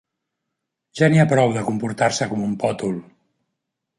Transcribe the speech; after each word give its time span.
Ja 0.99 1.09
n'hi 1.11 1.21
ha 1.23 1.27
prou, 1.33 1.53
de 1.57 1.65
comportar-se 1.69 2.27
com 2.31 2.43
un 2.47 2.55
pòtol! 2.65 2.99